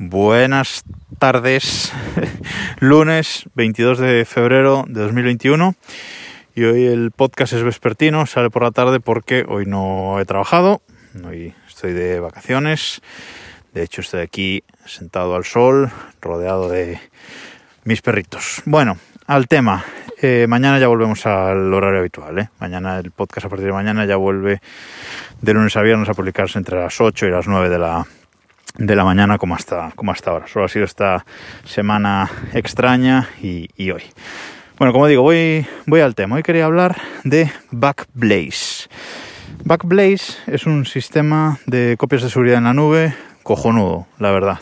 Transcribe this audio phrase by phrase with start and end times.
[0.00, 0.84] Buenas
[1.18, 1.92] tardes,
[2.78, 5.74] lunes 22 de febrero de 2021
[6.54, 10.82] y hoy el podcast es vespertino, sale por la tarde porque hoy no he trabajado,
[11.26, 13.02] hoy estoy de vacaciones,
[13.74, 15.90] de hecho estoy aquí sentado al sol,
[16.20, 17.00] rodeado de
[17.82, 18.62] mis perritos.
[18.66, 19.84] Bueno, al tema,
[20.22, 22.50] eh, mañana ya volvemos al horario habitual, ¿eh?
[22.60, 24.60] mañana el podcast a partir de mañana ya vuelve
[25.42, 28.06] de lunes a viernes a publicarse entre las 8 y las 9 de la
[28.78, 30.46] de la mañana como hasta, como hasta ahora.
[30.46, 31.26] Solo ha sido esta
[31.64, 34.02] semana extraña y, hoy.
[34.78, 36.36] Bueno, como digo, voy, voy al tema.
[36.36, 38.88] Hoy quería hablar de Backblaze.
[39.64, 44.58] Backblaze es un sistema de copias de seguridad en la nube cojonudo, la verdad.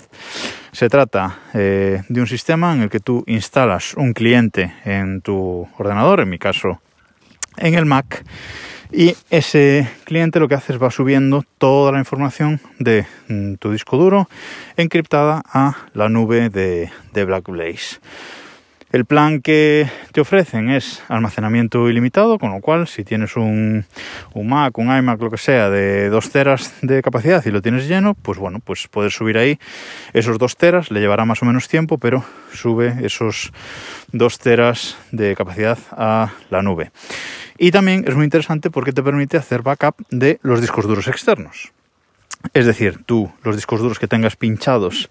[0.73, 5.69] Se trata eh, de un sistema en el que tú instalas un cliente en tu
[5.77, 6.80] ordenador, en mi caso
[7.56, 8.24] en el Mac,
[8.92, 13.73] y ese cliente lo que hace es va subiendo toda la información de mm, tu
[13.73, 14.28] disco duro
[14.77, 17.98] encriptada a la nube de, de Blackblaze.
[18.92, 23.84] El plan que te ofrecen es almacenamiento ilimitado, con lo cual si tienes un,
[24.33, 27.88] un, Mac, un iMac, lo que sea, de 2 teras de capacidad y lo tienes
[27.88, 29.59] lleno, pues bueno, pues puedes subir ahí
[30.12, 33.53] esos 2 teras, le llevará más o menos tiempo, pero sube esos
[34.12, 36.92] 2 teras de capacidad a la nube.
[37.59, 41.73] Y también es muy interesante porque te permite hacer backup de los discos duros externos.
[42.53, 45.09] Es decir, tú los discos duros que tengas pinchados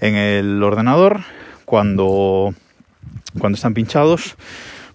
[0.00, 1.22] en el ordenador,
[1.64, 2.54] cuando,
[3.38, 4.36] cuando están pinchados,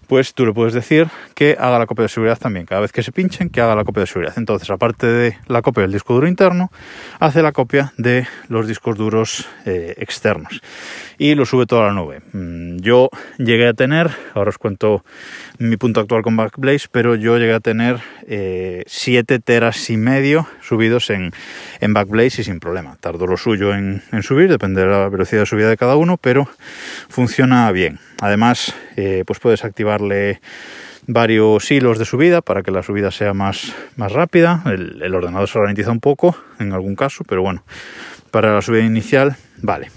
[0.06, 2.66] pues tú le puedes decir que haga la copia de seguridad también.
[2.66, 4.34] Cada vez que se pinchen, que haga la copia de seguridad.
[4.36, 6.70] Entonces, aparte de la copia del disco duro interno,
[7.20, 10.60] hace la copia de los discos duros eh, externos
[11.18, 12.20] y lo sube toda la nube.
[12.32, 15.04] Mm, yo llegué a tener, ahora os cuento
[15.58, 20.46] mi punto actual con Backblaze, pero yo llegué a tener 7 eh, teras y medio
[20.66, 21.32] subidos en,
[21.80, 22.96] en Backblaze y sin problema.
[23.00, 26.48] Tardo lo suyo en, subir, depende de la velocidad de subida de cada uno, pero
[27.08, 27.98] funciona bien.
[28.20, 30.40] Además, eh, pues puedes activarle
[31.06, 34.62] varios hilos de subida para que la subida sea más, más rápida.
[34.66, 37.62] El ordenador se ralentiza un poco en algún caso, pero bueno,
[38.30, 39.90] para la subida inicial, vale.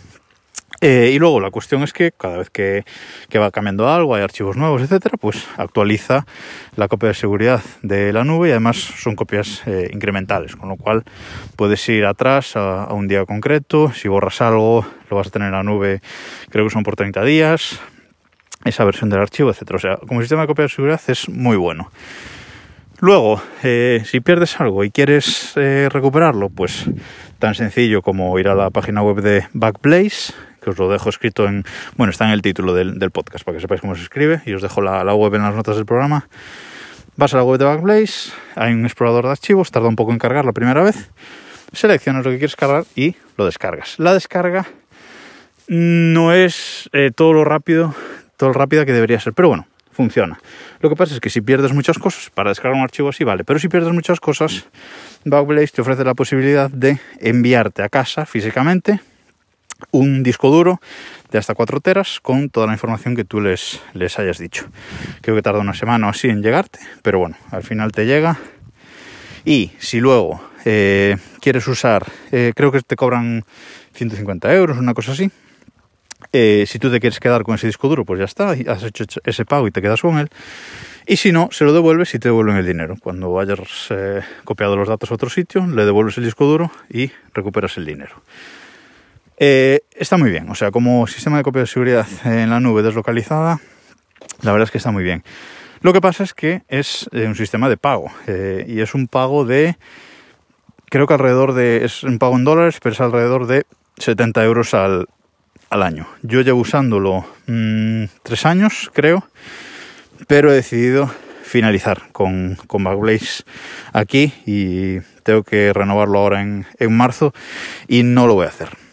[0.80, 2.84] Eh, y luego la cuestión es que cada vez que,
[3.38, 6.26] va cambiando algo, hay archivos nuevos, etcétera, pues actualiza
[6.76, 10.76] la copia de seguridad de la nube y además son copias eh, incrementales, con lo
[10.76, 11.04] cual
[11.56, 13.92] puedes ir atrás a, un día concreto.
[13.94, 16.02] Si borras algo, lo vas a tener en la nube,
[16.50, 17.80] creo que son por 30 días,
[18.64, 19.78] esa versión del archivo, etcétera.
[19.78, 21.92] O sea, como sistema de copia de seguridad es muy bueno.
[23.00, 26.86] Luego, eh, si pierdes algo y quieres recuperarlo, pues
[27.38, 30.34] tan sencillo como ir a la página web de Backblaze,
[30.70, 31.64] os lo dejo escrito en,
[31.96, 34.62] bueno, está en el título del, podcast para que sepáis cómo se escribe y os
[34.62, 36.28] dejo la, web en las notas del programa.
[37.16, 40.20] Vas a la web de Backblaze, hay un explorador de archivos, tarda un poco en
[40.20, 41.10] cargar la primera vez,
[41.74, 43.98] seleccionas lo que quieres cargar y lo descargas.
[43.98, 44.68] La descarga
[45.68, 47.96] no es eh, todo lo rápido,
[48.38, 50.40] todo lo rápida que debería ser, pero bueno, funciona.
[50.80, 53.44] Lo que pasa es que si pierdes muchas cosas, para descargar un archivo así vale,
[53.44, 54.68] pero si pierdes muchas cosas,
[55.26, 59.02] Backblaze te ofrece la posibilidad de enviarte a casa físicamente
[59.92, 60.80] un disco duro
[61.32, 64.66] de hasta 4 teras con toda la información que tú les, les hayas dicho.
[65.22, 68.38] Creo que tarda una semana o así en llegarte, pero bueno, al final te llega.
[69.46, 73.46] Y si luego eh, quieres usar, eh, creo que te cobran
[73.94, 75.32] 150 euros, una cosa así.
[76.34, 79.06] Eh, si tú te quieres quedar con ese disco duro, pues ya está, has hecho
[79.24, 80.30] ese pago y te quedas con él.
[81.06, 82.98] Y si no, se lo devuelves y te devuelven el dinero.
[83.02, 83.88] Cuando hayas
[84.44, 88.22] copiado los datos a otro sitio, le devuelves el disco duro y recuperas el dinero.
[89.40, 92.82] Eh, está muy bien, o sea, como sistema de copia de seguridad en la nube
[92.82, 93.60] deslocalizada,
[94.42, 95.24] la verdad es que está muy bien.
[95.82, 99.08] Lo que pasa es que es eh, un sistema de pago eh, y es un
[99.08, 99.78] pago de,
[100.90, 103.66] creo que alrededor de, es un pago en dólares, pero es alrededor de
[103.98, 105.08] 70 euros al,
[105.70, 106.08] año.
[106.24, 109.28] Yo llevo usándolo mm, tres años, creo,
[110.26, 111.12] pero he decidido
[111.44, 113.44] finalizar con, con Backblaze
[113.94, 117.34] aquí y tengo que renovarlo ahora en, en marzo
[117.88, 118.87] y no lo voy a hacer.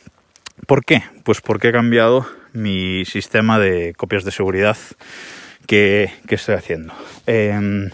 [0.66, 1.02] ¿Por qué?
[1.24, 4.76] Pues porque he cambiado mi sistema de copias de seguridad
[5.66, 6.94] que, estoy haciendo.
[7.26, 7.90] Em,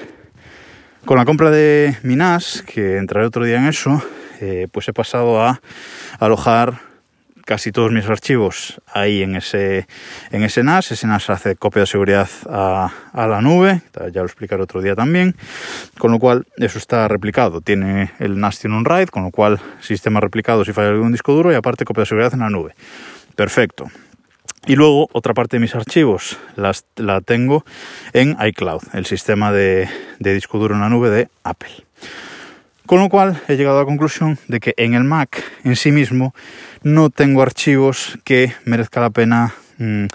[1.05, 4.03] con la compra de mi NAS, que entraré otro día en eso,
[4.41, 5.61] eh, pues he pasado a
[6.19, 6.90] alojar
[7.51, 9.89] casi todos mis archivos ahí en ese,
[10.31, 10.93] en ese NAS.
[10.93, 13.83] Ese NAS hace copia de seguridad a, la nube,
[14.13, 15.35] ya lo explicaré otro día también,
[15.99, 17.61] con lo cual eso está replicado.
[17.61, 21.33] Tiene el NAS tiene un RAID, con lo cual sistema replicado si falla algún disco
[21.33, 22.77] duro y aparte copia de seguridad en la nube.
[23.35, 23.91] Perfecto.
[24.69, 27.65] Y luego otra parte de mis archivos las, la tengo
[28.13, 29.89] en iCloud, el sistema de
[30.21, 31.73] disco duro en la nube de Apple.
[32.91, 35.93] Con lo cual he llegado a la conclusión de que en el Mac en sí
[35.93, 36.35] mismo
[36.83, 40.07] no tengo archivos que merezca la pena mm,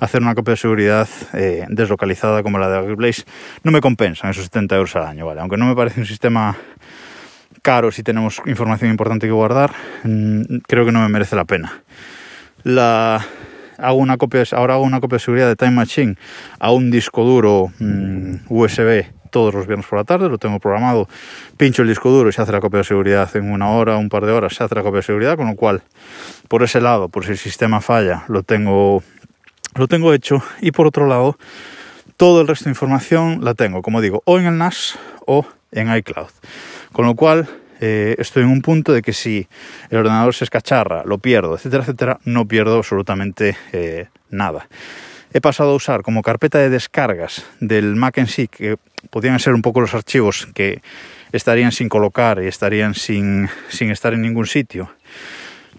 [0.00, 3.22] hacer una copia de seguridad eh, deslocalizada como la de Blaze.
[3.62, 5.42] No me compensan esos 70 euros al año, ¿vale?
[5.42, 6.56] Aunque no me parece un sistema
[7.62, 9.70] caro si tenemos información importante que guardar,
[10.02, 11.84] mm, creo que no me merece la pena.
[12.64, 13.24] La,
[13.78, 16.16] hago una copia, ahora hago una copia de seguridad de Time Machine
[16.58, 19.04] a un disco duro mm, USB
[19.34, 21.08] todos los viernes por la tarde, lo tengo programado,
[21.56, 24.08] pincho el disco duro y se hace la copia de seguridad en una hora, un
[24.08, 25.82] par de horas, se hace la copia de seguridad, con lo cual,
[26.46, 29.02] por ese lado, por si el sistema falla, lo tengo,
[29.74, 30.40] lo tengo hecho.
[30.60, 31.36] Y por otro lado,
[32.16, 34.96] todo el resto de información la tengo, como digo, o en el NAS
[35.26, 36.30] o en iCloud.
[36.92, 37.48] Con lo cual,
[37.80, 39.48] eh, estoy en un punto de que si
[39.90, 44.68] el ordenador se escacharra, lo pierdo, etcétera, etcétera, no pierdo absolutamente eh, nada.
[45.36, 48.76] He pasado a usar como carpeta de descargas del Mac en sí, que
[49.10, 50.80] podrían ser un poco los archivos que
[51.32, 54.94] estarían sin colocar y estarían sin, sin estar en ningún sitio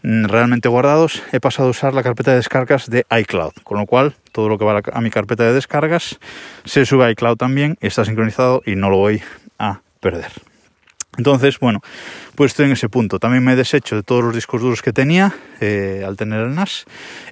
[0.03, 3.85] mm, realmente guardados, he pasado a usar la carpeta de descargas de iCloud, con lo
[3.85, 6.19] cual todo lo que va a mi carpeta de descargas
[6.65, 9.21] se sube a iCloud también, está sincronizado y no lo voy
[9.57, 10.33] a perder.
[11.17, 11.79] Entonces, bueno,
[12.35, 13.19] pues estoy en ese punto.
[13.19, 16.55] También me he deshecho de todos los discos duros que tenía eh, al tener el
[16.55, 16.83] NAS,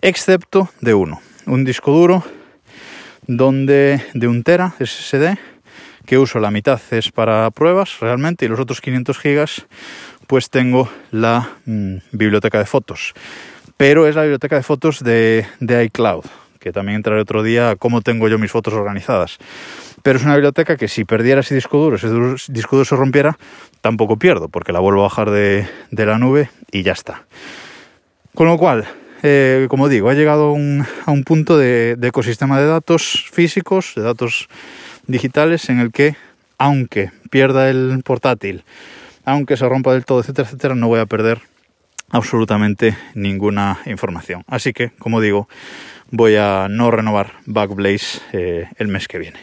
[0.02, 1.20] excepto de uno.
[1.46, 2.24] Un disco duro
[3.28, 5.38] donde de un tera SSD
[6.06, 9.66] que uso la mitad es para pruebas realmente y los otros 500 gigas
[10.28, 13.14] pues tengo la mm, biblioteca de fotos.
[13.78, 16.26] Pero es la biblioteca de fotos de, de iCloud,
[16.60, 19.40] que también entraré otro día a cómo tengo yo mis fotos organizadas
[20.04, 22.10] pero es una biblioteca que si perdiera ese disco duro, ese
[22.52, 23.38] disco duro se rompiera,
[23.82, 27.24] tampoco pierdo, porque la vuelvo a bajar de, la nube y ya está.
[28.36, 28.86] Con lo cual,
[29.24, 30.50] eh, como digo, ha llegado
[31.06, 34.50] a un punto de, ecosistema de datos físicos, de datos
[35.08, 36.16] digitales, en el que,
[36.58, 38.64] aunque pierda el portátil,
[39.26, 41.40] aunque se rompa del todo, etcétera, etcétera, no voy a perder
[42.10, 44.44] absolutamente ninguna información.
[44.48, 45.48] Así que, como digo,
[46.12, 49.40] voy a no renovar Backblaze eh, el mes que viene.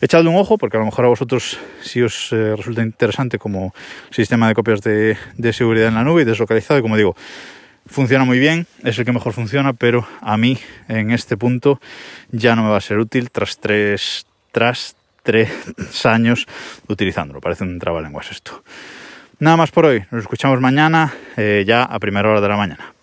[0.00, 3.72] Echadle un ojo porque a lo mejor a vosotros si os eh, resulta interesante como
[4.10, 5.16] sistema de copias de,
[5.52, 7.14] seguridad en la nube y deslocalizado y como digo,
[7.86, 10.58] funciona muy bien, es el que mejor funciona, pero a mí
[10.88, 11.80] en este punto
[12.30, 15.50] ya no me va a ser útil tras tres, tras tres
[16.04, 16.46] años
[16.88, 17.40] utilizándolo.
[17.40, 18.62] Parece un trabalenguas esto.
[19.38, 22.94] Nada más por hoy, nos escuchamos mañana eh, ya a primera hora de la mañana.